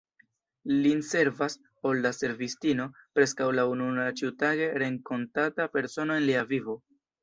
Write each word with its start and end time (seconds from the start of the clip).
Lin 0.85 1.03
servas 1.09 1.57
“olda 1.91 2.13
servistino, 2.21 2.89
preskaŭ 3.21 3.53
la 3.61 3.69
ununura 3.77 4.09
ĉiutage 4.23 4.73
renkontata 4.87 5.73
persono 5.79 6.21
en 6.23 6.31
lia 6.31 6.49
vivo. 6.55 6.83